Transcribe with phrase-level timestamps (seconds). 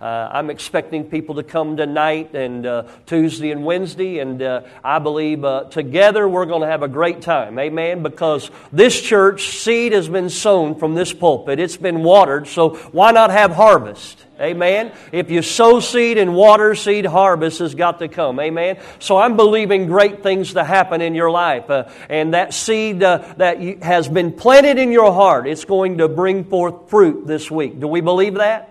[0.00, 4.98] Uh, I'm expecting people to come tonight and uh, Tuesday and Wednesday, and uh, I
[4.98, 7.58] believe uh, together we're going to have a great time.
[7.58, 8.02] Amen.
[8.02, 11.60] Because this church seed has been sown from this pulpit.
[11.60, 14.24] It's been watered, so why not have harvest?
[14.40, 14.90] Amen.
[15.12, 18.40] If you sow seed and water seed, harvest has got to come.
[18.40, 18.78] Amen.
[19.00, 21.68] So I'm believing great things to happen in your life.
[21.68, 25.98] Uh, and that seed uh, that you, has been planted in your heart, it's going
[25.98, 27.80] to bring forth fruit this week.
[27.80, 28.69] Do we believe that?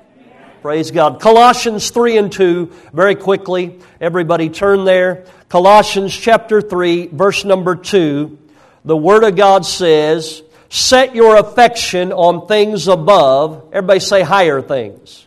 [0.61, 1.21] Praise God.
[1.21, 3.79] Colossians 3 and 2, very quickly.
[4.01, 5.25] Everybody turn there.
[5.47, 8.37] Colossians chapter 3, verse number 2.
[8.83, 13.69] The Word of God says, Set your affection on things above.
[13.71, 15.25] Everybody say higher things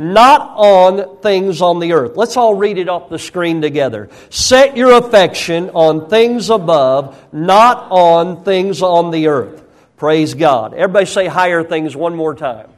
[0.00, 2.16] not on things on the earth.
[2.16, 4.08] Let's all read it off the screen together.
[4.30, 9.62] Set your affection on things above, not on things on the earth.
[9.98, 10.72] Praise God.
[10.72, 12.70] Everybody say higher things one more time.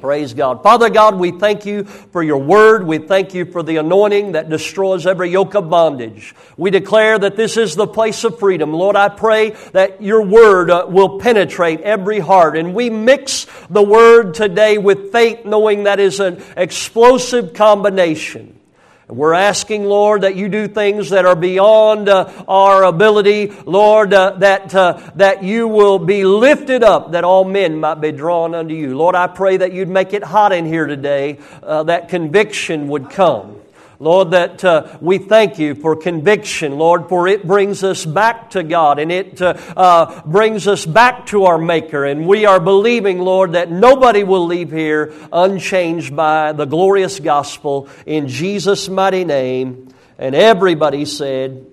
[0.00, 0.62] Praise God.
[0.62, 2.86] Father God, we thank you for your word.
[2.86, 6.34] We thank you for the anointing that destroys every yoke of bondage.
[6.56, 8.72] We declare that this is the place of freedom.
[8.72, 12.56] Lord, I pray that your word uh, will penetrate every heart.
[12.56, 18.57] And we mix the word today with faith, knowing that is an explosive combination.
[19.08, 24.32] We're asking, Lord, that you do things that are beyond uh, our ability, Lord, uh,
[24.40, 28.74] that, uh, that you will be lifted up, that all men might be drawn unto
[28.74, 28.98] you.
[28.98, 33.08] Lord, I pray that you'd make it hot in here today, uh, that conviction would
[33.08, 33.57] come.
[34.00, 38.62] Lord, that uh, we thank you for conviction, Lord, for it brings us back to
[38.62, 42.04] God and it uh, uh, brings us back to our Maker.
[42.04, 47.88] And we are believing, Lord, that nobody will leave here unchanged by the glorious gospel
[48.06, 49.88] in Jesus' mighty name.
[50.16, 51.66] And everybody said,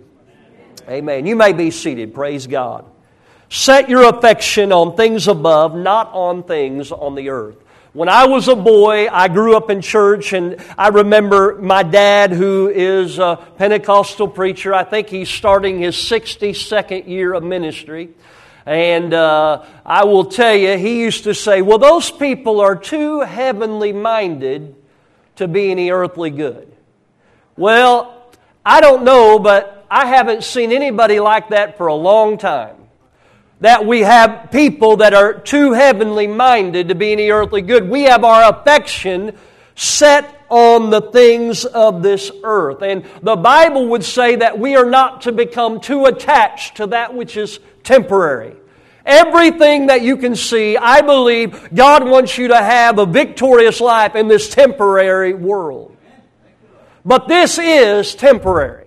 [0.90, 1.28] Amen.
[1.28, 2.14] You may be seated.
[2.14, 2.86] Praise God.
[3.50, 7.58] Set your affection on things above, not on things on the earth.
[7.96, 12.34] When I was a boy, I grew up in church, and I remember my dad,
[12.34, 14.74] who is a Pentecostal preacher.
[14.74, 18.10] I think he's starting his 62nd year of ministry.
[18.66, 23.22] And uh, I will tell you, he used to say, Well, those people are too
[23.22, 24.76] heavenly minded
[25.38, 26.70] to be any earthly good.
[27.56, 28.30] Well,
[28.66, 32.76] I don't know, but I haven't seen anybody like that for a long time
[33.62, 37.90] that we have people that are too heavenly minded to be any earthly good.
[37.90, 39.38] We have our affection
[39.76, 42.82] set on the things of this earth.
[42.82, 47.14] And the Bible would say that we are not to become too attached to that
[47.14, 48.56] which is temporary.
[49.06, 54.16] Everything that you can see, I believe God wants you to have a victorious life
[54.16, 55.96] in this temporary world.
[57.04, 58.85] But this is temporary.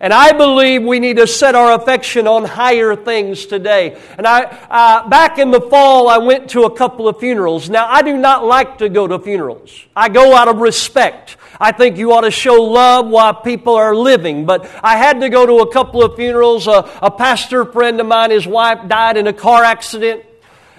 [0.00, 4.00] And I believe we need to set our affection on higher things today.
[4.16, 7.68] And I, uh, back in the fall, I went to a couple of funerals.
[7.68, 9.86] Now, I do not like to go to funerals.
[9.96, 11.36] I go out of respect.
[11.60, 14.46] I think you ought to show love while people are living.
[14.46, 16.68] But I had to go to a couple of funerals.
[16.68, 20.22] Uh, a pastor friend of mine, his wife died in a car accident.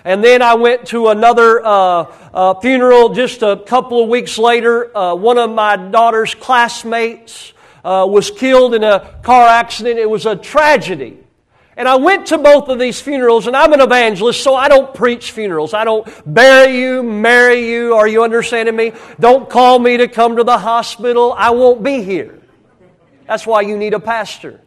[0.05, 1.69] And then I went to another uh,
[2.33, 4.95] uh, funeral just a couple of weeks later.
[4.95, 7.51] Uh, one of my daughter's classmates
[7.83, 9.99] uh, was killed in a car accident.
[9.99, 11.17] It was a tragedy.
[11.79, 14.93] And I went to both of these funerals, and I'm an evangelist, so I don't
[14.93, 15.73] preach funerals.
[15.73, 17.93] I don't bury you, marry you.
[17.93, 18.91] Are you understanding me?
[19.17, 21.33] Don't call me to come to the hospital.
[21.37, 22.41] I won't be here.
[23.27, 24.59] That's why you need a pastor.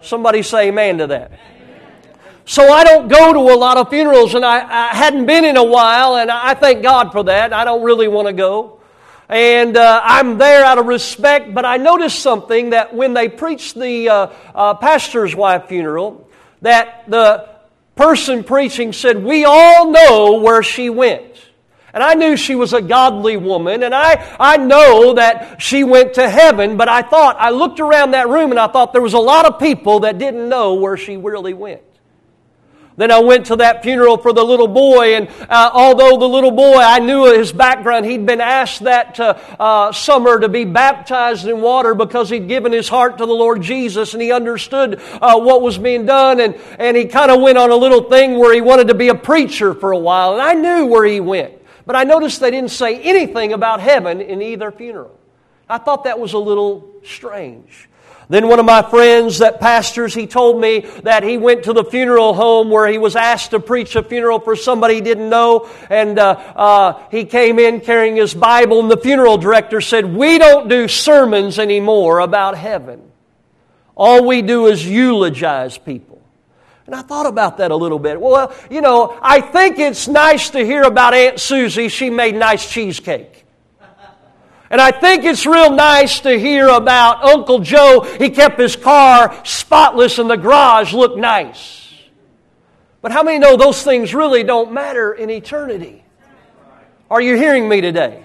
[0.00, 1.32] Somebody say amen to that.
[2.46, 5.56] So I don't go to a lot of funerals, and I, I hadn't been in
[5.56, 7.52] a while, and I thank God for that.
[7.52, 8.73] I don't really want to go.
[9.28, 13.74] And uh, I'm there out of respect, but I noticed something that when they preached
[13.74, 16.28] the uh, uh, pastor's wife funeral,
[16.60, 17.48] that the
[17.96, 21.22] person preaching said, We all know where she went.
[21.94, 26.14] And I knew she was a godly woman, and I, I know that she went
[26.14, 29.14] to heaven, but I thought, I looked around that room and I thought there was
[29.14, 31.82] a lot of people that didn't know where she really went.
[32.96, 36.52] Then I went to that funeral for the little boy, and uh, although the little
[36.52, 41.48] boy, I knew his background, he'd been asked that uh, uh, summer to be baptized
[41.48, 45.40] in water because he'd given his heart to the Lord Jesus and he understood uh,
[45.40, 46.38] what was being done.
[46.38, 49.08] And, and he kind of went on a little thing where he wanted to be
[49.08, 51.54] a preacher for a while, and I knew where he went.
[51.86, 55.18] But I noticed they didn't say anything about heaven in either funeral.
[55.68, 57.88] I thought that was a little strange.
[58.28, 61.84] Then one of my friends that pastors, he told me that he went to the
[61.84, 65.68] funeral home where he was asked to preach a funeral for somebody he didn't know.
[65.90, 70.38] And uh, uh, he came in carrying his Bible, and the funeral director said, We
[70.38, 73.02] don't do sermons anymore about heaven.
[73.94, 76.22] All we do is eulogize people.
[76.86, 78.20] And I thought about that a little bit.
[78.20, 81.88] Well, you know, I think it's nice to hear about Aunt Susie.
[81.88, 83.43] She made nice cheesecake.
[84.74, 88.00] And I think it's real nice to hear about Uncle Joe.
[88.18, 91.94] He kept his car spotless and the garage looked nice.
[93.00, 96.04] But how many know those things really don't matter in eternity?
[97.08, 98.24] Are you hearing me today?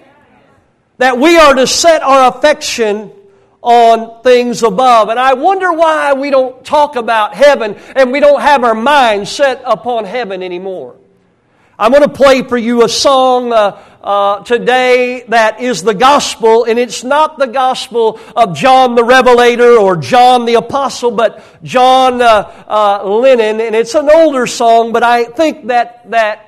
[0.98, 3.12] That we are to set our affection
[3.62, 5.08] on things above.
[5.08, 9.30] And I wonder why we don't talk about heaven and we don't have our minds
[9.30, 10.96] set upon heaven anymore.
[11.80, 16.64] I'm going to play for you a song uh, uh, today that is the gospel,
[16.64, 22.22] and it's not the gospel of John the Revelator or John the Apostle, but John
[22.22, 26.46] uh, uh Lennon, and it's an older song, but I think that that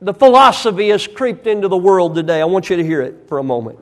[0.00, 2.40] the philosophy has creeped into the world today.
[2.40, 3.78] I want you to hear it for a moment.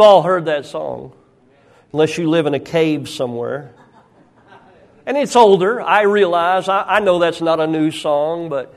[0.00, 1.12] We've all heard that song,
[1.92, 3.74] unless you live in a cave somewhere.
[5.04, 5.78] And it's older.
[5.78, 8.74] I realize, I, I know that's not a new song, but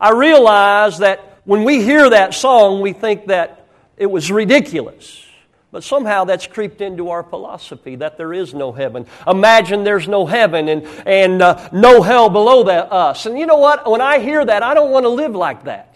[0.00, 5.24] I realize that when we hear that song, we think that it was ridiculous.
[5.70, 9.06] But somehow that's creeped into our philosophy that there is no heaven.
[9.28, 13.26] Imagine there's no heaven and, and uh, no hell below that, us.
[13.26, 13.88] And you know what?
[13.88, 15.94] When I hear that, I don't want to live like that.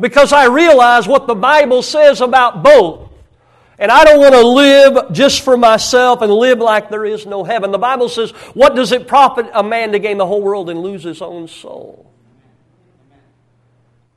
[0.00, 3.07] Because I realize what the Bible says about both.
[3.78, 7.44] And I don't want to live just for myself and live like there is no
[7.44, 7.70] heaven.
[7.70, 10.80] The Bible says, What does it profit a man to gain the whole world and
[10.80, 12.08] lose his own soul?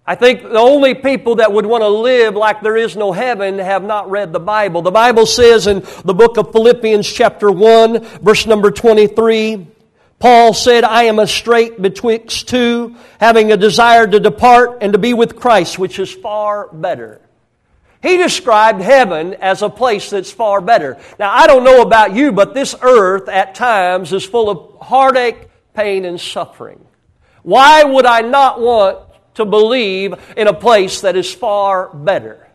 [0.06, 3.60] I think the only people that would want to live like there is no heaven
[3.60, 4.81] have not read the Bible.
[4.81, 9.68] The Bible says in the book of Philippians, chapter 1, verse number 23,
[10.18, 15.00] Paul said, I am a strait betwixt two, having a desire to depart and to
[15.00, 17.22] be with Christ, which is far better.
[18.01, 20.98] He described heaven as a place that's far better.
[21.19, 25.50] Now, I don't know about you, but this earth at times is full of heartache,
[25.75, 26.83] pain, and suffering.
[27.44, 29.00] Why would I not want
[29.36, 32.48] to believe in a place that is far better?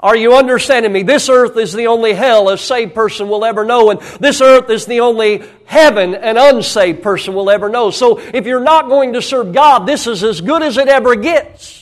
[0.00, 1.02] Are you understanding me?
[1.02, 4.68] This earth is the only hell a saved person will ever know, and this earth
[4.68, 7.90] is the only heaven an unsaved person will ever know.
[7.90, 11.16] So if you're not going to serve God, this is as good as it ever
[11.16, 11.73] gets.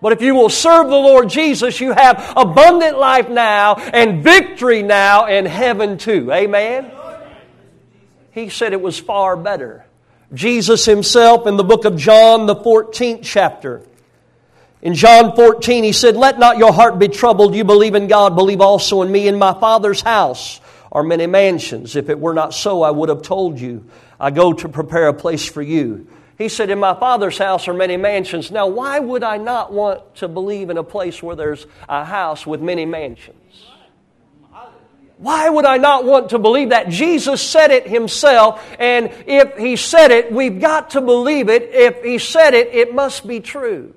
[0.00, 4.82] But if you will serve the Lord Jesus, you have abundant life now and victory
[4.82, 6.30] now and heaven too.
[6.32, 6.90] Amen?
[8.32, 9.86] He said it was far better.
[10.34, 13.82] Jesus himself in the book of John, the 14th chapter.
[14.82, 17.54] In John 14, he said, Let not your heart be troubled.
[17.54, 19.26] You believe in God, believe also in me.
[19.26, 20.60] In my Father's house
[20.92, 21.96] are many mansions.
[21.96, 23.86] If it were not so, I would have told you.
[24.20, 26.06] I go to prepare a place for you.
[26.38, 28.50] He said, In my Father's house are many mansions.
[28.50, 32.46] Now, why would I not want to believe in a place where there's a house
[32.46, 33.36] with many mansions?
[35.18, 36.90] Why would I not want to believe that?
[36.90, 41.70] Jesus said it himself, and if he said it, we've got to believe it.
[41.72, 43.94] If he said it, it must be true.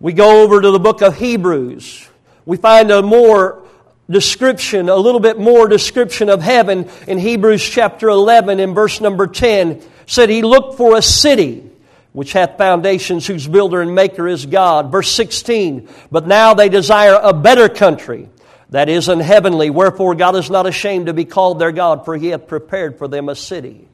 [0.00, 2.08] We go over to the book of Hebrews.
[2.44, 3.62] We find a more
[4.10, 9.28] description, a little bit more description of heaven in Hebrews chapter 11 in verse number
[9.28, 9.80] 10
[10.10, 11.64] said he looked for a city
[12.12, 14.90] which hath foundations, whose builder and maker is God.
[14.90, 18.28] Verse 16, but now they desire a better country,
[18.70, 19.70] that is an heavenly.
[19.70, 23.06] Wherefore God is not ashamed to be called their God, for he hath prepared for
[23.06, 23.86] them a city.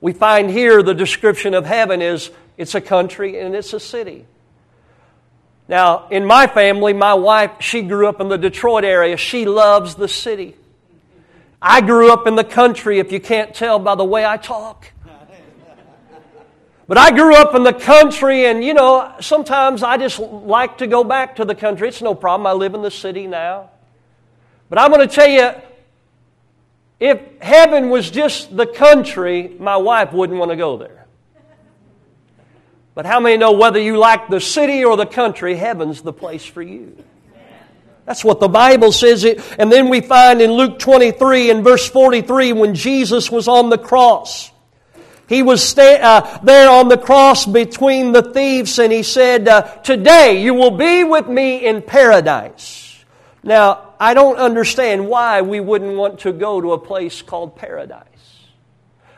[0.00, 4.26] We find here the description of heaven is it's a country and it's a city.
[5.66, 9.16] Now, in my family, my wife, she grew up in the Detroit area.
[9.16, 10.54] She loves the city.
[11.60, 14.92] I grew up in the country, if you can't tell by the way I talk.
[16.88, 20.86] But I grew up in the country, and you know, sometimes I just like to
[20.86, 21.86] go back to the country.
[21.86, 22.46] It's no problem.
[22.46, 23.70] I live in the city now.
[24.70, 25.50] But I'm going to tell you,
[26.98, 31.06] if heaven was just the country, my wife wouldn't want to go there.
[32.94, 36.44] But how many know whether you like the city or the country, heaven's the place
[36.44, 36.96] for you?
[38.06, 39.24] That's what the Bible says.
[39.24, 43.68] It, and then we find in Luke 23 and verse 43 when Jesus was on
[43.68, 44.50] the cross.
[45.28, 49.62] He was sta- uh, there on the cross between the thieves and he said, uh,
[49.82, 53.04] Today you will be with me in paradise.
[53.42, 58.04] Now, I don't understand why we wouldn't want to go to a place called paradise.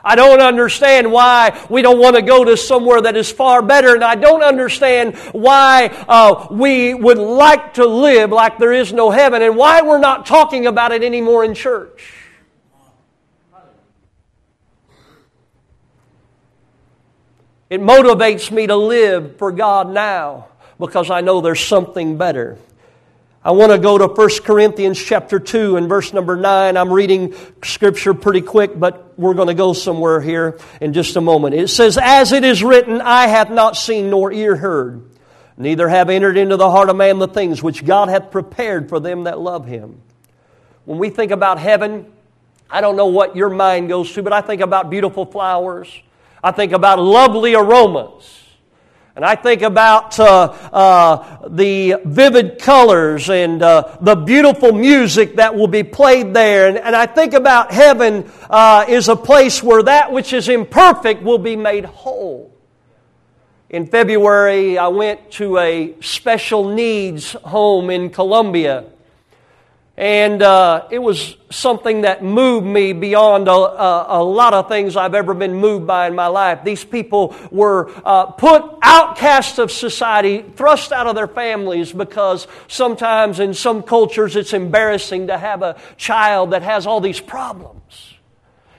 [0.03, 3.93] I don't understand why we don't want to go to somewhere that is far better,
[3.93, 9.11] and I don't understand why uh, we would like to live like there is no
[9.11, 12.20] heaven, and why we're not talking about it anymore in church.
[17.71, 22.57] It motivates me to live for God now because I know there's something better.
[23.45, 26.75] I want to go to 1 Corinthians chapter 2 and verse number 9.
[26.75, 31.21] I'm reading scripture pretty quick, but we're going to go somewhere here in just a
[31.21, 31.55] moment.
[31.55, 35.09] It says, As it is written, Eye have not seen nor ear heard,
[35.55, 38.99] neither have entered into the heart of man the things which God hath prepared for
[38.99, 40.01] them that love him.
[40.83, 42.11] When we think about heaven,
[42.69, 45.87] I don't know what your mind goes to, but I think about beautiful flowers.
[46.43, 48.41] I think about lovely aromas.
[49.15, 55.53] And I think about uh, uh, the vivid colors and uh, the beautiful music that
[55.53, 56.69] will be played there.
[56.69, 61.23] And, and I think about heaven uh, is a place where that which is imperfect
[61.23, 62.55] will be made whole.
[63.69, 68.85] In February, I went to a special needs home in Colombia.
[70.01, 74.95] And uh, it was something that moved me beyond a, a, a, lot of things
[74.95, 76.63] I've ever been moved by in my life.
[76.63, 83.39] These people were uh, put outcasts of society, thrust out of their families because sometimes
[83.39, 88.15] in some cultures it's embarrassing to have a child that has all these problems.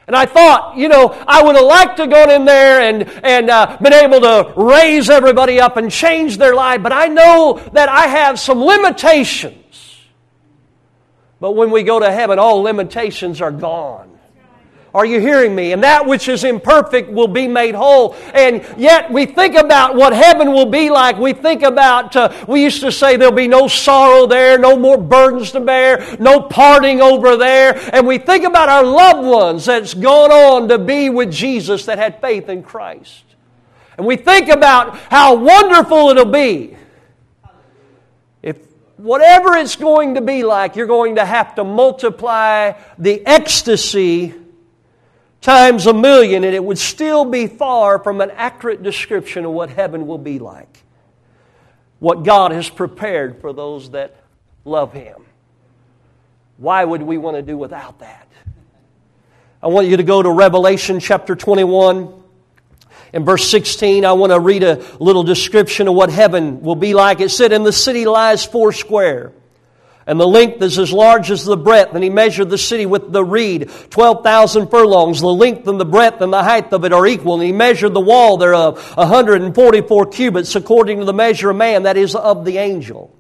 [0.09, 3.49] And I thought, you know, I would have liked to go in there and, and
[3.49, 7.89] uh, been able to raise everybody up and change their life, but I know that
[7.89, 9.62] I have some limitations.
[11.43, 14.09] But when we go to heaven, all limitations are gone.
[14.95, 15.73] Are you hearing me?
[15.73, 18.15] And that which is imperfect will be made whole.
[18.33, 21.19] And yet we think about what heaven will be like.
[21.19, 24.97] We think about, uh, we used to say there'll be no sorrow there, no more
[24.97, 27.75] burdens to bear, no parting over there.
[27.93, 31.99] And we think about our loved ones that's gone on to be with Jesus that
[31.99, 33.25] had faith in Christ.
[33.99, 36.77] And we think about how wonderful it'll be
[39.03, 44.33] whatever it's going to be like, you're going to have to multiply the ecstasy
[45.41, 49.71] times a million, and it would still be far from an accurate description of what
[49.71, 50.85] heaven will be like.
[51.99, 54.15] What God has prepared for those that
[54.65, 55.25] love Him.
[56.59, 58.29] Why would we want to do without that?
[59.61, 62.22] I want you to go to Revelation chapter 21.
[63.13, 66.95] In verse 16, I want to read a little description of what heaven will be
[66.95, 67.21] like.
[67.21, 69.33] It said, And the city lies four square,
[70.07, 71.95] and the length is as large as the breadth.
[71.95, 75.21] And he measured the city with the reed, 12,000 furlongs.
[75.21, 77.35] The length and the breadth and the height of it are equal.
[77.35, 81.99] And he measured the wall thereof, 144 cubits, according to the measure of man, that
[81.99, 83.15] is, of the angel.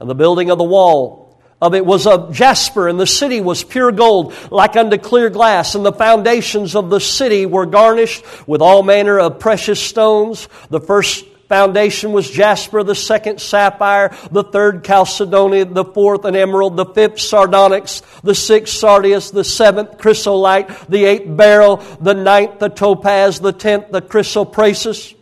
[0.00, 1.27] And the building of the wall
[1.60, 5.74] of it was of jasper, and the city was pure gold, like unto clear glass,
[5.74, 10.48] and the foundations of the city were garnished with all manner of precious stones.
[10.70, 16.76] The first foundation was jasper, the second sapphire, the third chalcedony, the fourth an emerald,
[16.76, 22.68] the fifth sardonyx, the sixth sardius, the seventh chrysolite, the eighth beryl, the ninth the
[22.68, 25.14] topaz, the tenth the chrysoprasus,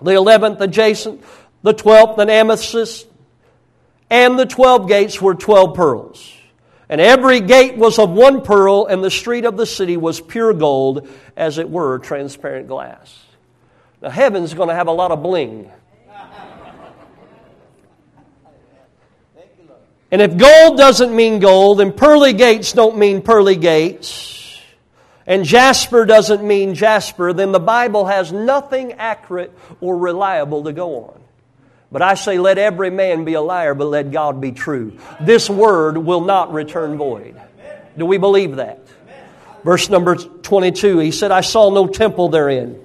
[0.00, 1.26] the eleventh the jacinth,
[1.62, 3.06] the twelfth an amethyst,
[4.12, 6.32] and the twelve gates were twelve pearls.
[6.88, 10.52] And every gate was of one pearl, and the street of the city was pure
[10.52, 13.18] gold, as it were transparent glass.
[14.02, 15.70] Now, heaven's going to have a lot of bling.
[20.10, 24.60] And if gold doesn't mean gold, and pearly gates don't mean pearly gates,
[25.26, 31.04] and jasper doesn't mean jasper, then the Bible has nothing accurate or reliable to go
[31.04, 31.21] on.
[31.92, 34.98] But I say, let every man be a liar, but let God be true.
[35.20, 37.38] This word will not return void.
[37.98, 38.80] Do we believe that?
[39.62, 42.82] Verse number 22, he said, I saw no temple therein.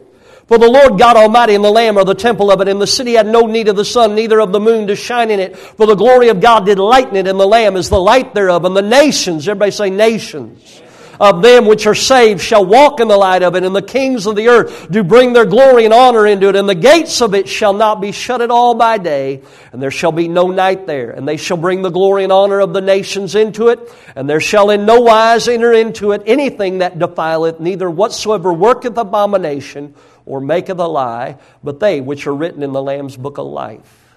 [0.48, 2.88] For the Lord God Almighty and the Lamb are the temple of it, and the
[2.88, 5.58] city had no need of the sun, neither of the moon to shine in it.
[5.58, 8.66] For the glory of God did lighten it, and the Lamb is the light thereof.
[8.66, 10.82] And the nations, everybody say nations
[11.20, 14.26] of them which are saved shall walk in the light of it, and the kings
[14.26, 17.34] of the earth do bring their glory and honor into it, and the gates of
[17.34, 20.88] it shall not be shut at all by day, and there shall be no night
[20.88, 21.12] there.
[21.12, 23.80] And they shall bring the glory and honor of the nations into it,
[24.16, 28.98] and there shall in no wise enter into it anything that defileth, neither whatsoever worketh
[28.98, 29.96] abomination
[30.26, 34.16] or maketh a lie, but they which are written in the Lamb's book of life.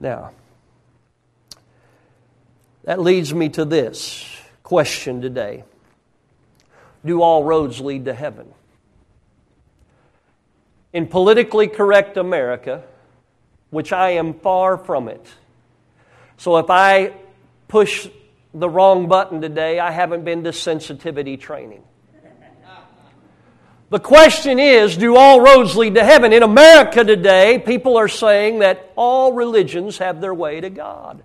[0.00, 0.30] Now,
[2.84, 4.24] that leads me to this
[4.62, 5.64] question today
[7.08, 8.52] Do all roads lead to heaven?
[10.92, 12.84] In politically correct America,
[13.70, 15.26] which I am far from it.
[16.36, 17.14] So if I
[17.66, 18.10] push
[18.52, 21.82] the wrong button today, I haven't been to sensitivity training.
[23.88, 26.34] The question is do all roads lead to heaven?
[26.34, 31.22] In America today, people are saying that all religions have their way to God.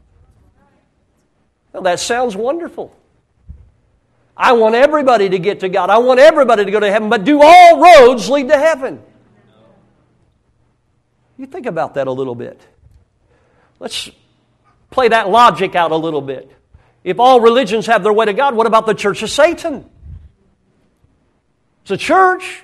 [1.74, 2.96] Now, that sounds wonderful.
[4.36, 5.90] I want everybody to get to God.
[5.90, 9.02] I want everybody to go to heaven, but do all roads lead to heaven?
[11.38, 12.60] You think about that a little bit.
[13.80, 14.10] Let's
[14.90, 16.52] play that logic out a little bit.
[17.04, 19.90] If all religions have their way to God, what about the church of Satan?
[21.82, 22.63] It's a church.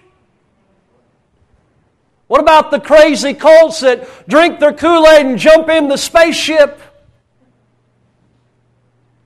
[2.27, 6.79] What about the crazy cults that drink their Kool Aid and jump in the spaceship?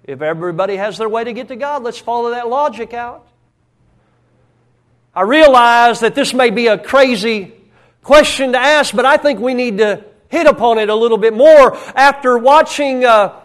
[0.04, 3.26] If everybody has their way to get to God, let's follow that logic out.
[5.16, 7.54] I realize that this may be a crazy
[8.02, 11.34] question to ask, but I think we need to hit upon it a little bit
[11.34, 13.40] more after watching uh,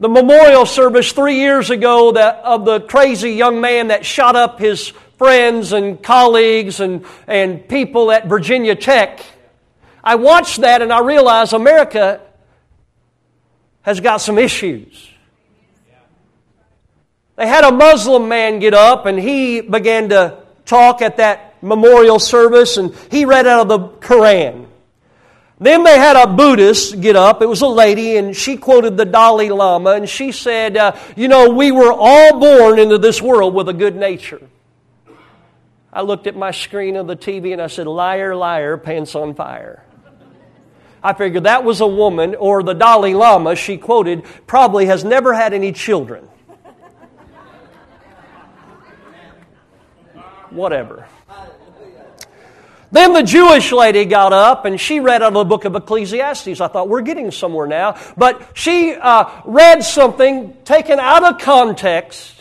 [0.00, 4.58] the memorial service three years ago that, of the crazy young man that shot up
[4.58, 9.24] his friends and colleagues and, and people at Virginia Tech.
[10.02, 12.20] I watched that and I realized America
[13.82, 15.08] has got some issues.
[17.36, 22.18] They had a Muslim man get up and he began to talk at that memorial
[22.18, 24.66] service and he read out of the Quran.
[25.58, 27.42] Then they had a Buddhist get up.
[27.42, 31.28] It was a lady, and she quoted the Dalai Lama, and she said, uh, You
[31.28, 34.40] know, we were all born into this world with a good nature.
[35.92, 39.34] I looked at my screen of the TV and I said, Liar, liar, pants on
[39.34, 39.84] fire.
[41.02, 45.32] I figured that was a woman, or the Dalai Lama she quoted, probably has never
[45.32, 46.28] had any children.
[50.50, 51.06] Whatever.
[52.92, 56.60] Then the Jewish lady got up and she read out of the book of Ecclesiastes.
[56.60, 57.96] I thought, we're getting somewhere now.
[58.16, 62.39] But she uh, read something taken out of context.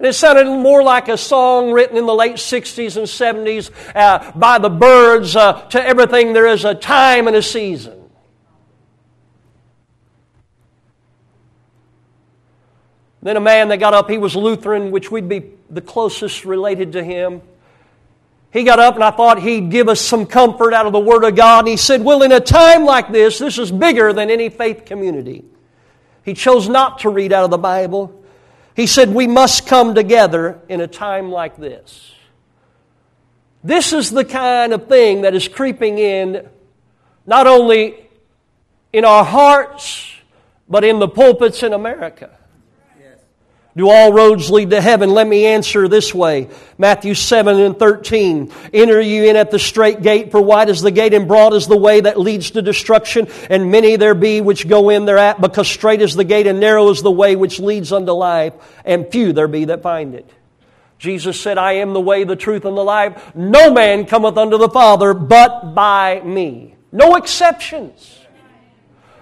[0.00, 4.32] And it sounded more like a song written in the late 60s and 70s uh,
[4.34, 8.00] by the Byrds uh, to everything there is a time and a season.
[13.20, 16.92] Then a man that got up, he was Lutheran, which we'd be the closest related
[16.92, 17.42] to him.
[18.54, 21.24] He got up and I thought he'd give us some comfort out of the Word
[21.24, 21.58] of God.
[21.58, 24.86] And he said, Well, in a time like this, this is bigger than any faith
[24.86, 25.44] community.
[26.24, 28.19] He chose not to read out of the Bible.
[28.80, 32.14] He said, We must come together in a time like this.
[33.62, 36.48] This is the kind of thing that is creeping in
[37.26, 38.08] not only
[38.90, 40.10] in our hearts,
[40.66, 42.30] but in the pulpits in America.
[43.76, 45.10] Do all roads lead to heaven?
[45.10, 46.48] Let me answer this way.
[46.76, 48.52] Matthew 7 and 13.
[48.74, 51.68] Enter you in at the strait gate, for wide is the gate and broad is
[51.68, 55.68] the way that leads to destruction, and many there be which go in thereat, because
[55.68, 58.54] strait is the gate and narrow is the way which leads unto life,
[58.84, 60.28] and few there be that find it.
[60.98, 63.34] Jesus said, I am the way, the truth, and the life.
[63.34, 66.74] No man cometh unto the Father but by me.
[66.92, 68.19] No exceptions.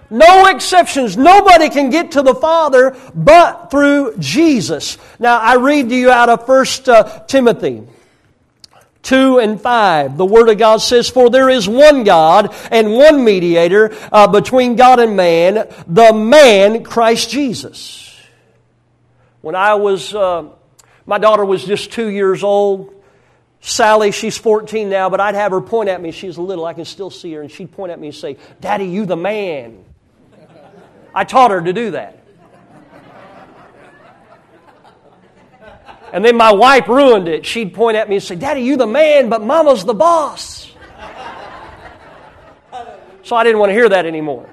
[0.09, 1.17] No exceptions.
[1.17, 4.97] Nobody can get to the Father but through Jesus.
[5.19, 7.83] Now, I read to you out of 1 uh, Timothy
[9.03, 10.17] 2 and 5.
[10.17, 14.75] The Word of God says, For there is one God and one mediator uh, between
[14.75, 18.17] God and man, the man Christ Jesus.
[19.41, 20.49] When I was, uh,
[21.05, 22.95] my daughter was just two years old.
[23.61, 26.11] Sally, she's 14 now, but I'd have her point at me.
[26.11, 28.85] She's little, I can still see her, and she'd point at me and say, Daddy,
[28.85, 29.83] you the man.
[31.13, 32.15] I taught her to do that.
[36.11, 37.45] And then my wife ruined it.
[37.45, 40.71] She'd point at me and say, Daddy, you the man, but mama's the boss.
[43.23, 44.49] So I didn't want to hear that anymore.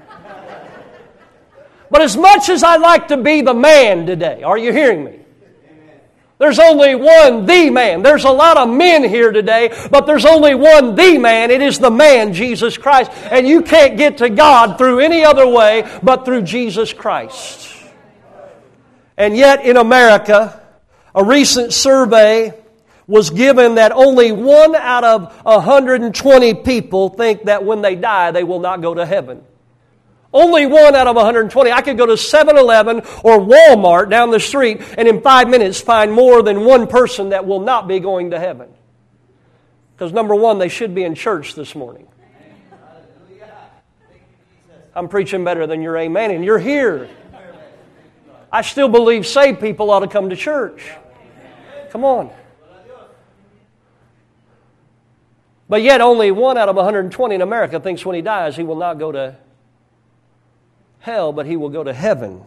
[1.89, 5.19] But as much as I like to be the man today, are you hearing me?
[6.39, 8.03] There's only one the man.
[8.03, 11.49] There's a lot of men here today, but there's only one the man.
[11.49, 13.11] It is the man, Jesus Christ.
[13.31, 17.75] And you can't get to God through any other way but through Jesus Christ.
[19.17, 20.61] And yet in America,
[21.17, 22.53] A recent survey
[23.07, 28.43] was given that only one out of 120 people think that when they die they
[28.43, 29.43] will not go to heaven.
[30.33, 31.71] Only one out of 120.
[31.71, 35.79] I could go to 7 Eleven or Walmart down the street and in five minutes
[35.79, 38.69] find more than one person that will not be going to heaven.
[39.95, 42.07] Because number one, they should be in church this morning.
[44.93, 47.09] I'm preaching better than your amen, and you're here.
[48.51, 50.91] I still believe saved people ought to come to church.
[51.91, 52.31] Come on.
[55.69, 58.75] But yet, only one out of 120 in America thinks when he dies he will
[58.77, 59.35] not go to
[61.07, 62.41] hell, but he will go to heaven.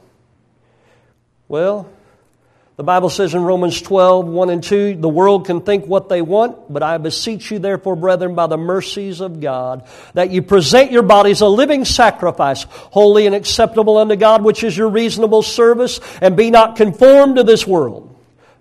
[1.48, 1.90] Well,
[2.76, 6.20] the Bible says in Romans 12, 1 and 2, the world can think what they
[6.20, 10.92] want, but I beseech you, therefore, brethren, by the mercies of God, that you present
[10.92, 15.98] your bodies a living sacrifice, holy and acceptable unto God, which is your reasonable service,
[16.20, 18.08] and be not conformed to this world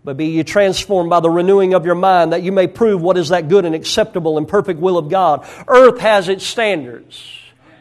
[0.02, 3.18] but be ye transformed by the renewing of your mind that you may prove what
[3.18, 5.46] is that good and acceptable and perfect will of God.
[5.68, 7.39] Earth has its standards.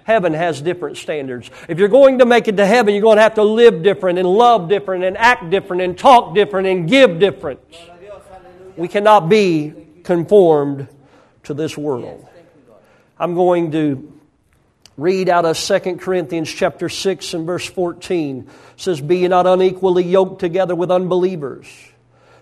[0.09, 1.51] Heaven has different standards.
[1.69, 4.19] If you're going to make it to heaven, you're going to have to live different
[4.19, 7.61] and love different and act different and talk different and give different.
[8.79, 10.89] We cannot be conformed
[11.43, 12.27] to this world.
[13.19, 14.11] I'm going to
[14.97, 18.49] read out of 2 Corinthians chapter 6 and verse 14.
[18.49, 21.67] It says, Be ye not unequally yoked together with unbelievers.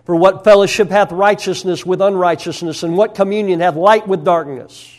[0.04, 4.95] For what fellowship hath righteousness with unrighteousness, and what communion hath light with darkness?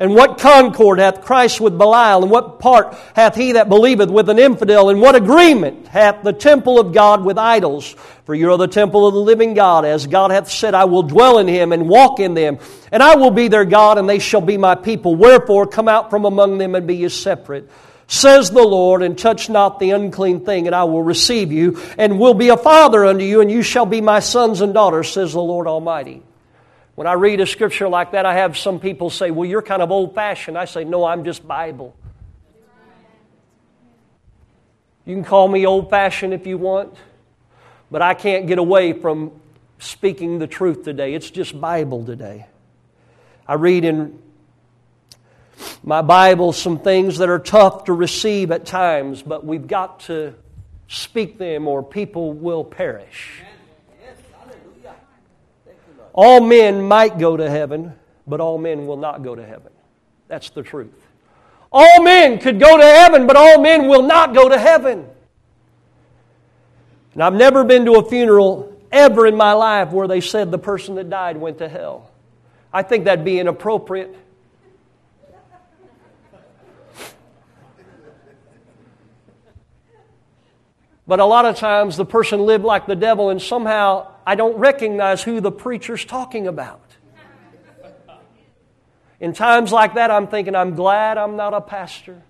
[0.00, 2.22] And what concord hath Christ with Belial?
[2.22, 4.88] And what part hath he that believeth with an infidel?
[4.88, 7.94] And what agreement hath the temple of God with idols?
[8.24, 9.84] For you are the temple of the living God.
[9.84, 12.58] As God hath said, I will dwell in him and walk in them.
[12.90, 15.16] And I will be their God, and they shall be my people.
[15.16, 17.70] Wherefore, come out from among them and be ye separate
[18.06, 22.18] says the Lord, and touch not the unclean thing, and I will receive you, and
[22.18, 25.32] will be a father unto you, and you shall be my sons and daughters, says
[25.32, 26.20] the Lord Almighty.
[27.00, 29.80] When I read a scripture like that, I have some people say, Well, you're kind
[29.80, 30.58] of old fashioned.
[30.58, 31.96] I say, No, I'm just Bible.
[35.06, 36.94] You can call me old fashioned if you want,
[37.90, 39.32] but I can't get away from
[39.78, 41.14] speaking the truth today.
[41.14, 42.44] It's just Bible today.
[43.48, 44.18] I read in
[45.82, 50.34] my Bible some things that are tough to receive at times, but we've got to
[50.86, 53.40] speak them or people will perish.
[56.22, 57.94] All men might go to heaven,
[58.26, 59.72] but all men will not go to heaven.
[60.28, 60.92] That's the truth.
[61.72, 65.08] All men could go to heaven, but all men will not go to heaven.
[67.14, 70.58] And I've never been to a funeral ever in my life where they said the
[70.58, 72.10] person that died went to hell.
[72.70, 74.14] I think that'd be inappropriate.
[81.06, 84.56] But a lot of times the person lived like the devil, and somehow I don't
[84.58, 86.80] recognize who the preacher's talking about.
[89.18, 92.22] In times like that, I'm thinking, I'm glad I'm not a pastor.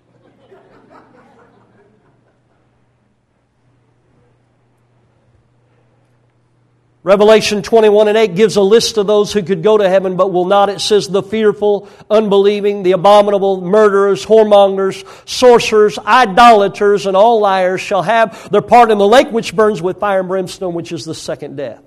[7.03, 10.31] Revelation 21 and 8 gives a list of those who could go to heaven but
[10.31, 10.69] will not.
[10.69, 18.03] It says the fearful, unbelieving, the abominable, murderers, whoremongers, sorcerers, idolaters, and all liars shall
[18.03, 21.15] have their part in the lake which burns with fire and brimstone, which is the
[21.15, 21.81] second death.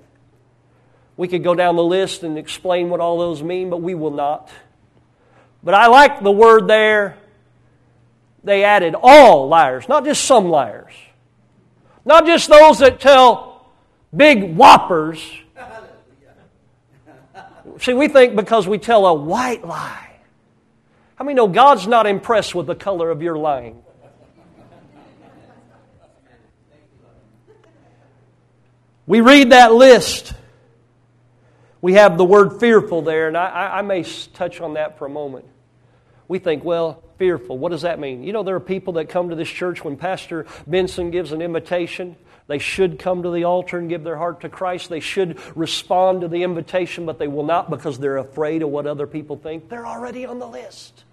[1.17, 4.11] We could go down the list and explain what all those mean, but we will
[4.11, 4.51] not.
[5.63, 7.17] But I like the word there.
[8.43, 10.93] They added all liars, not just some liars.
[12.05, 13.54] Not just those that tell
[14.15, 15.21] big whoppers.
[17.81, 20.11] See, we think because we tell a white lie.
[21.17, 23.83] How many know God's not impressed with the color of your lying?
[29.07, 30.33] We read that list.
[31.83, 35.11] We have the word fearful there, and I, I, may touch on that for a
[35.11, 35.45] moment.
[36.27, 38.25] We think, well, fearful, what does that mean?
[38.25, 41.43] You know, there are people that come to this church when Pastor Benson gives an
[41.43, 42.17] invitation
[42.47, 44.91] they should come to the altar and give their heart to Christ.
[44.91, 48.87] They should respond to the invitation, but they will not because they're afraid of what
[48.87, 49.69] other people think.
[49.69, 51.05] They're already on the list.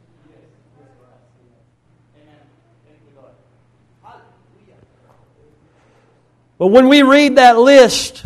[6.57, 8.23] But when we read that list,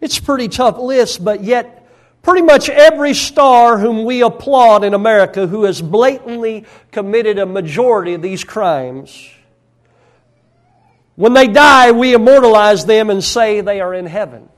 [0.00, 1.88] it's a pretty tough list, but yet
[2.22, 8.14] pretty much every star whom we applaud in America who has blatantly committed a majority
[8.14, 9.30] of these crimes
[11.16, 14.48] when they die, we immortalize them and say they are in heaven.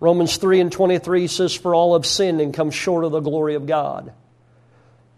[0.00, 3.56] Romans 3 and 23 says, For all have sinned and come short of the glory
[3.56, 4.12] of God.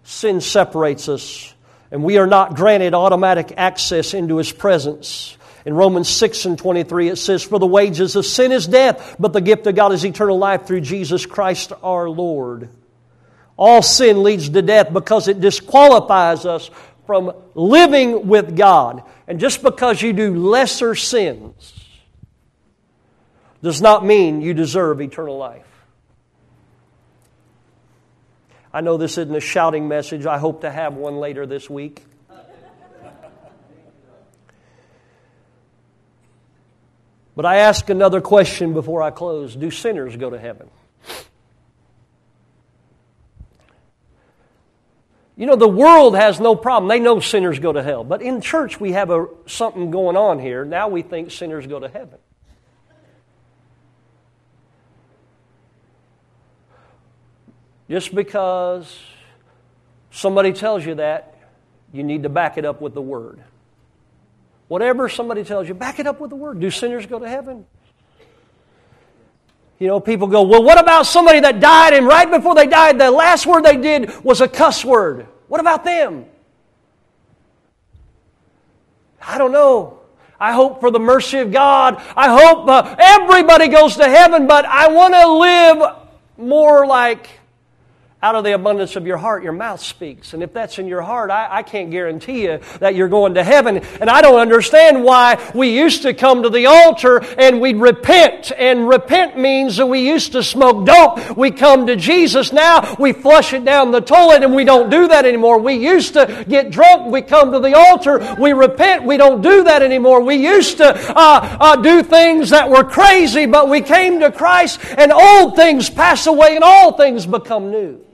[0.04, 1.54] Sin separates us,
[1.90, 5.36] and we are not granted automatic access into His presence.
[5.64, 9.32] In Romans 6 and 23, it says, For the wages of sin is death, but
[9.32, 12.70] the gift of God is eternal life through Jesus Christ our Lord.
[13.56, 16.70] All sin leads to death because it disqualifies us
[17.06, 19.02] from living with God.
[19.28, 21.74] And just because you do lesser sins
[23.62, 25.66] does not mean you deserve eternal life.
[28.72, 30.24] I know this isn't a shouting message.
[30.24, 32.02] I hope to have one later this week.
[37.40, 40.68] But I ask another question before I close Do sinners go to heaven?
[45.38, 46.90] You know, the world has no problem.
[46.90, 48.04] They know sinners go to hell.
[48.04, 50.66] But in church, we have a, something going on here.
[50.66, 52.18] Now we think sinners go to heaven.
[57.88, 58.98] Just because
[60.10, 61.38] somebody tells you that,
[61.90, 63.42] you need to back it up with the Word.
[64.70, 66.60] Whatever somebody tells you, back it up with the Word.
[66.60, 67.66] Do sinners go to heaven?
[69.80, 72.96] You know, people go, well, what about somebody that died and right before they died,
[72.96, 75.26] the last word they did was a cuss word?
[75.48, 76.24] What about them?
[79.20, 79.98] I don't know.
[80.38, 82.00] I hope for the mercy of God.
[82.14, 85.96] I hope uh, everybody goes to heaven, but I want to live
[86.36, 87.28] more like
[88.22, 90.34] out of the abundance of your heart, your mouth speaks.
[90.34, 93.42] And if that's in your heart, I, I, can't guarantee you that you're going to
[93.44, 93.78] heaven.
[93.78, 98.52] And I don't understand why we used to come to the altar and we'd repent.
[98.54, 101.34] And repent means that we used to smoke dope.
[101.34, 102.52] We come to Jesus.
[102.52, 105.58] Now we flush it down the toilet and we don't do that anymore.
[105.58, 107.10] We used to get drunk.
[107.10, 108.36] We come to the altar.
[108.38, 109.04] We repent.
[109.04, 110.20] We don't do that anymore.
[110.20, 114.78] We used to uh, uh, do things that were crazy, but we came to Christ
[114.98, 118.09] and old things pass away and all things become new.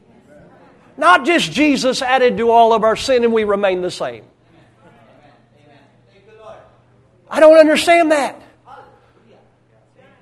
[0.96, 4.24] Not just Jesus added to all of our sin and we remain the same.
[7.28, 8.40] I don't understand that.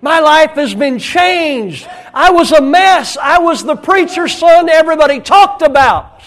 [0.01, 1.89] My life has been changed.
[2.13, 3.17] I was a mess.
[3.17, 6.23] I was the preacher's son everybody talked about.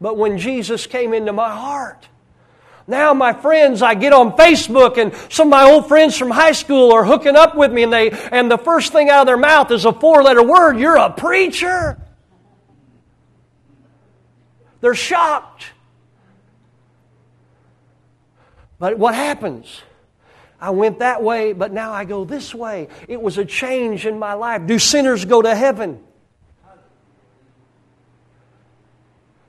[0.00, 2.06] But when Jesus came into my heart,
[2.88, 6.52] now, my friends, I get on Facebook and some of my old friends from high
[6.52, 9.36] school are hooking up with me and they, and the first thing out of their
[9.36, 10.78] mouth is a four letter word.
[10.78, 12.00] You're a preacher.
[14.80, 15.66] They're shocked.
[18.78, 19.82] But what happens?
[20.60, 22.88] I went that way, but now I go this way.
[23.08, 24.66] It was a change in my life.
[24.66, 26.05] Do sinners go to heaven?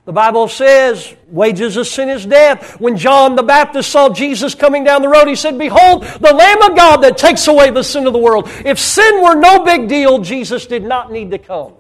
[0.08, 2.80] The Bible says, wages of sin is death.
[2.80, 6.62] When John the Baptist saw Jesus coming down the road, he said, Behold, the Lamb
[6.62, 8.46] of God that takes away the sin of the world.
[8.64, 11.74] If sin were no big deal, Jesus did not need to come.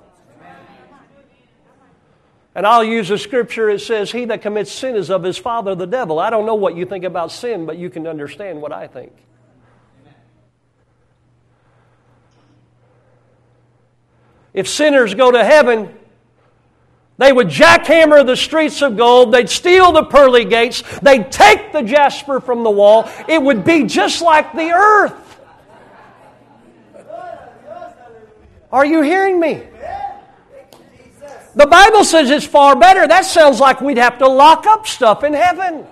[2.54, 3.70] And I'll use a scripture.
[3.70, 6.20] It says, He that commits sin is of his father, the devil.
[6.20, 9.13] I don't know what you think about sin, but you can understand what I think.
[14.54, 15.96] If sinners go to heaven,
[17.18, 19.32] they would jackhammer the streets of gold.
[19.32, 20.84] They'd steal the pearly gates.
[21.02, 23.10] They'd take the jasper from the wall.
[23.28, 25.40] It would be just like the earth.
[28.72, 29.64] Are you hearing me?
[31.56, 33.08] The Bible says it's far better.
[33.08, 35.88] That sounds like we'd have to lock up stuff in heaven.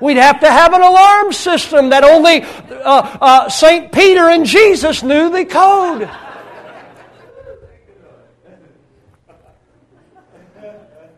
[0.00, 3.90] We'd have to have an alarm system that only uh, uh, St.
[3.92, 6.10] Peter and Jesus knew the code.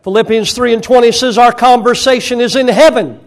[0.03, 3.19] Philippians 3 and 20 says, Our conversation is in heaven,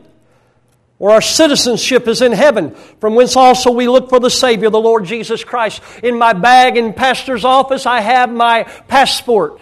[0.98, 4.80] or our citizenship is in heaven, from whence also we look for the Savior, the
[4.80, 5.82] Lord Jesus Christ.
[6.02, 9.60] In my bag in pastor's office, I have my passport.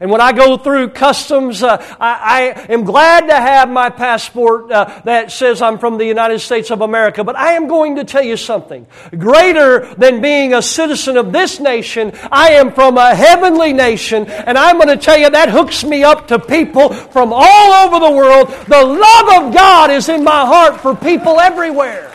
[0.00, 4.70] And when I go through customs, uh, I, I, am glad to have my passport
[4.72, 7.22] uh, that says I'm from the United States of America.
[7.22, 8.86] But I am going to tell you something.
[9.16, 14.26] Greater than being a citizen of this nation, I am from a heavenly nation.
[14.26, 18.00] And I'm going to tell you that hooks me up to people from all over
[18.00, 18.48] the world.
[18.66, 22.12] The love of God is in my heart for people everywhere.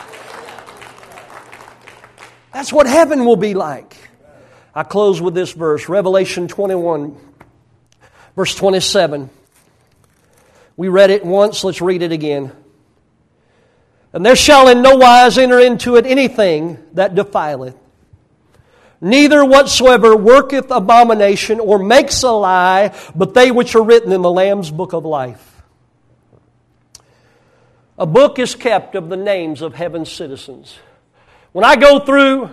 [2.52, 3.96] That's what heaven will be like.
[4.74, 7.27] I close with this verse, Revelation 21.
[8.38, 9.30] Verse 27.
[10.76, 12.52] We read it once, let's read it again.
[14.12, 17.74] And there shall in no wise enter into it anything that defileth,
[19.00, 24.30] neither whatsoever worketh abomination or makes a lie, but they which are written in the
[24.30, 25.60] Lamb's book of life.
[27.98, 30.78] A book is kept of the names of heaven's citizens.
[31.50, 32.50] When I go through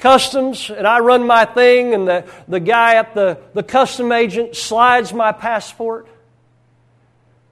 [0.00, 4.56] customs and I run my thing, and the, the guy at the, the custom agent
[4.56, 6.08] slides my passport,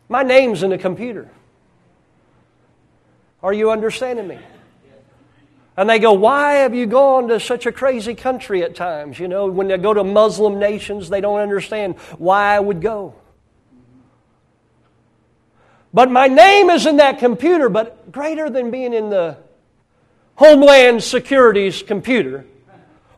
[0.08, 1.30] my name's in the computer.
[3.42, 4.38] Are you understanding me?
[5.76, 9.20] And they go, Why have you gone to such a crazy country at times?
[9.20, 13.14] You know, when they go to Muslim nations, they don't understand why I would go.
[15.94, 19.36] But my name is in that computer, but greater than being in the
[20.38, 22.44] Homeland Security's computer,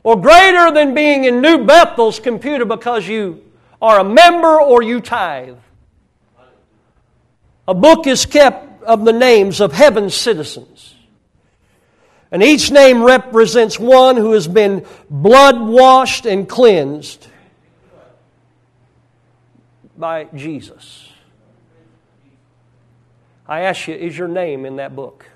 [0.02, 3.44] or greater than being in New Bethel's computer because you
[3.82, 5.58] are a member or you tithe.
[7.68, 10.94] A book is kept of the names of heaven's citizens.
[12.30, 17.26] And each name represents one who has been blood washed and cleansed
[19.94, 21.06] by Jesus.
[23.46, 25.26] I ask you, is your name in that book?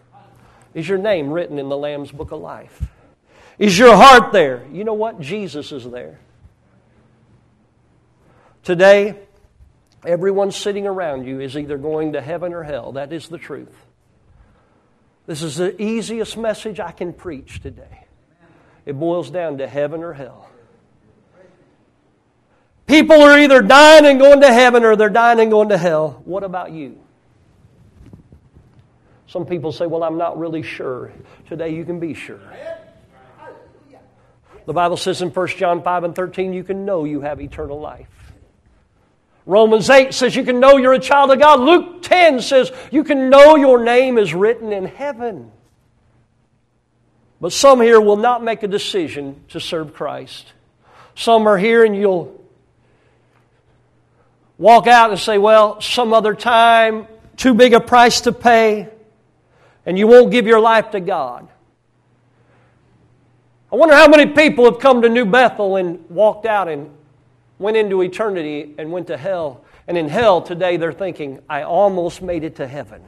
[0.75, 2.83] Is your name written in the Lamb's book of life?
[3.59, 4.67] Is your heart there?
[4.73, 5.21] You know what?
[5.21, 6.19] Jesus is there.
[8.65, 9.15] Today,
[10.05, 12.93] everyone sitting around you is either going to heaven or hell.
[12.93, 13.75] That is the truth.
[15.27, 18.07] This is the easiest message I can preach today.
[18.85, 20.51] It boils down to heaven or hell.
[22.87, 26.23] People are either dying and going to heaven or they're dying and going to hell.
[26.25, 27.04] What about you?
[29.27, 31.13] Some people say, Well, I'm not really sure.
[31.49, 32.41] Today you can be sure.
[34.67, 37.81] The Bible says in 1 John 5 and 13, you can know you have eternal
[37.81, 38.09] life.
[39.47, 41.61] Romans 8 says you can know you're a child of God.
[41.61, 45.53] Luke 10 says you can know your name is written in heaven.
[47.43, 50.51] But some here will not make a decision to serve Christ.
[51.15, 52.43] Some are here and you'll
[54.57, 57.07] walk out and say, well, some other time,
[57.37, 58.89] too big a price to pay,
[59.87, 61.49] and you won't give your life to God.
[63.73, 66.90] I wonder how many people have come to New Bethel and walked out and
[67.59, 69.64] went into eternity and went to hell.
[69.88, 73.03] And in hell today, they're thinking, I almost made it to heaven.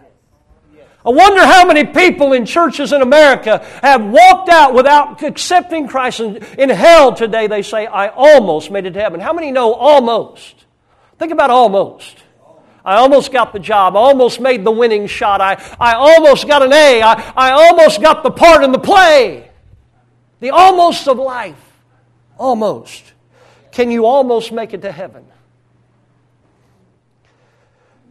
[1.07, 6.19] I wonder how many people in churches in America have walked out without accepting Christ.
[6.19, 9.21] And in hell today, they say, I almost made it to heaven.
[9.21, 10.65] How many know almost?
[11.17, 12.17] Think about almost.
[12.87, 13.97] I almost got the job.
[13.97, 15.41] I almost made the winning shot.
[15.41, 17.03] I, I almost got an A.
[17.03, 19.51] I, I almost got the part in the play.
[20.39, 21.61] The almost of life.
[22.39, 23.13] Almost.
[23.73, 25.25] Can you almost make it to heaven?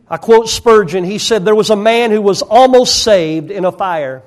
[0.09, 1.05] I quote Spurgeon.
[1.05, 4.23] He said, There was a man who was almost saved in a fire,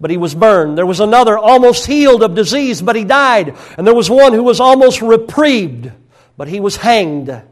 [0.00, 0.78] but he was burned.
[0.78, 3.56] There was another almost healed of disease, but he died.
[3.76, 5.90] And there was one who was almost reprieved,
[6.36, 7.42] but he was hanged.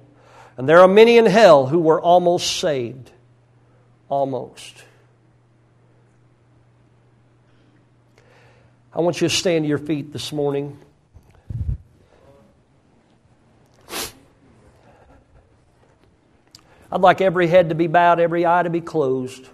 [0.58, 3.12] And there are many in hell who were almost saved.
[4.08, 4.82] Almost.
[8.92, 10.76] I want you to stand to your feet this morning.
[16.90, 19.46] I'd like every head to be bowed, every eye to be closed.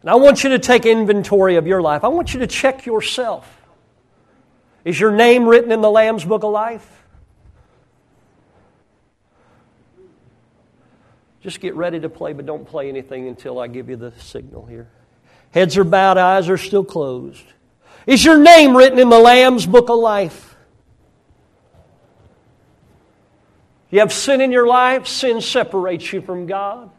[0.00, 2.02] And I want you to take inventory of your life.
[2.02, 3.48] I want you to check yourself.
[4.84, 6.97] Is your name written in the Lamb's Book of Life?
[11.40, 14.66] Just get ready to play, but don't play anything until I give you the signal
[14.66, 14.88] here.
[15.52, 17.44] Heads are bowed, eyes are still closed.
[18.06, 20.56] Is your name written in the Lamb's Book of Life?
[23.90, 26.90] You have sin in your life, sin separates you from God.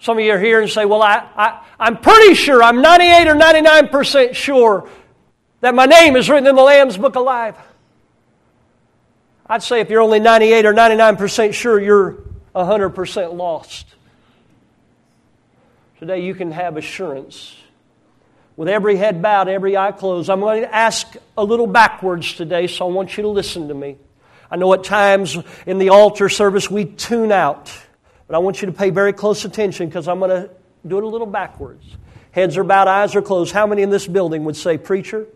[0.00, 3.28] Some of you are here and say, Well, I, I, I'm pretty sure, I'm 98
[3.28, 4.88] or 99% sure
[5.60, 7.56] that my name is written in the Lamb's Book of Life.
[9.48, 12.16] I'd say if you're only 98 or 99% sure, you're
[12.54, 13.86] 100% lost.
[15.98, 17.56] Today you can have assurance
[18.56, 22.66] with every head bowed, every eye closed, I'm going to ask a little backwards today,
[22.66, 23.96] so I want you to listen to me.
[24.50, 27.72] I know at times in the altar service we tune out,
[28.26, 30.50] but I want you to pay very close attention because I'm going to
[30.86, 31.84] do it a little backwards.
[32.30, 33.52] Heads are bowed, eyes are closed.
[33.52, 35.26] How many in this building would say, Preacher,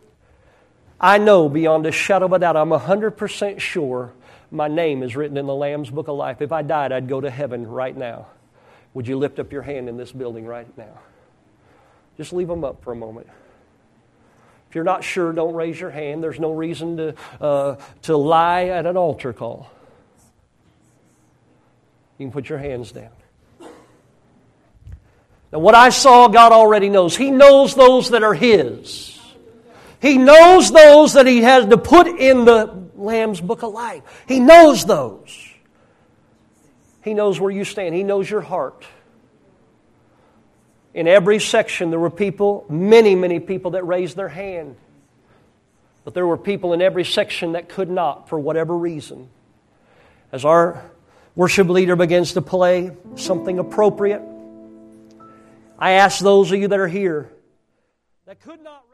[1.00, 4.12] I know beyond a shadow of a doubt, I'm 100% sure
[4.50, 6.42] my name is written in the Lamb's Book of Life.
[6.42, 8.26] If I died, I'd go to heaven right now.
[8.92, 10.98] Would you lift up your hand in this building right now?
[12.16, 13.28] Just leave them up for a moment.
[14.68, 16.22] If you're not sure, don't raise your hand.
[16.22, 19.70] There's no reason to, uh, to lie at an altar call.
[22.18, 23.10] You can put your hands down.
[25.52, 27.16] Now, what I saw, God already knows.
[27.16, 29.19] He knows those that are His.
[30.00, 34.02] He knows those that He has to put in the Lamb's Book of Life.
[34.26, 35.48] He knows those.
[37.02, 38.86] He knows where you stand, He knows your heart.
[40.92, 44.76] In every section, there were people, many, many people that raised their hand.
[46.04, 49.28] But there were people in every section that could not for whatever reason.
[50.32, 50.90] As our
[51.36, 54.22] worship leader begins to play something appropriate,
[55.78, 57.30] I ask those of you that are here
[58.26, 58.84] that could not